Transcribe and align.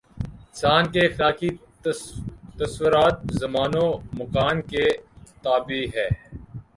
انسان 0.49 0.83
کے 0.91 0.99
اخلاقی 1.07 1.49
تصورات 2.59 3.17
زمان 3.41 3.71
و 3.83 3.85
مکان 4.19 4.61
کے 4.71 4.85
تابع 5.43 5.81
ہیں۔ 5.95 6.11